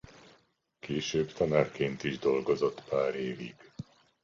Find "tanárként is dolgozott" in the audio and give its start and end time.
1.33-2.81